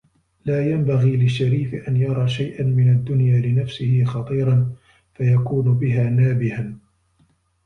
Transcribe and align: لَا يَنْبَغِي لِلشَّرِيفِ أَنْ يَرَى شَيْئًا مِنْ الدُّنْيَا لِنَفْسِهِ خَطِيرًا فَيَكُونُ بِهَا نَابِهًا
لَا 0.45 0.71
يَنْبَغِي 0.71 1.17
لِلشَّرِيفِ 1.17 1.73
أَنْ 1.87 1.97
يَرَى 1.97 2.27
شَيْئًا 2.29 2.63
مِنْ 2.63 2.89
الدُّنْيَا 2.91 3.41
لِنَفْسِهِ 3.41 4.03
خَطِيرًا 4.03 4.71
فَيَكُونُ 5.13 5.73
بِهَا 5.73 6.09
نَابِهًا 6.09 6.75